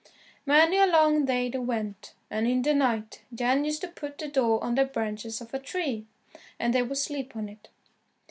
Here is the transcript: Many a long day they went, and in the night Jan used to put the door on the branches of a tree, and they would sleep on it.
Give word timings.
Many 0.47 0.77
a 0.79 0.87
long 0.87 1.25
day 1.25 1.47
they 1.49 1.59
went, 1.59 2.15
and 2.31 2.47
in 2.47 2.63
the 2.63 2.73
night 2.73 3.21
Jan 3.35 3.65
used 3.65 3.81
to 3.81 3.87
put 3.87 4.17
the 4.17 4.27
door 4.27 4.63
on 4.63 4.73
the 4.73 4.83
branches 4.85 5.41
of 5.41 5.53
a 5.53 5.59
tree, 5.59 6.07
and 6.57 6.73
they 6.73 6.81
would 6.81 6.97
sleep 6.97 7.35
on 7.35 7.47
it. 7.47 7.67